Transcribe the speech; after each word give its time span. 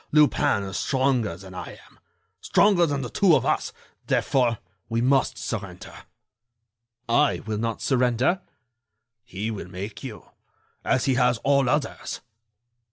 Lupin 0.11 0.63
is 0.63 0.77
stronger 0.77 1.37
than 1.37 1.53
I 1.53 1.73
am—stronger 1.73 2.87
than 2.87 3.03
the 3.03 3.09
two 3.11 3.35
of 3.35 3.45
us; 3.45 3.71
therefore, 4.07 4.57
we 4.89 4.99
must 4.99 5.37
surrender." 5.37 5.93
"I 7.07 7.41
will 7.45 7.59
not 7.59 7.83
surrender." 7.83 8.41
"He 9.23 9.51
will 9.51 9.69
make 9.69 10.03
you, 10.03 10.31
as 10.83 11.05
he 11.05 11.13
has 11.13 11.37
all 11.43 11.69
others." 11.69 12.21